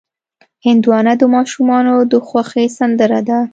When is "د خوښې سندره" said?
2.11-3.19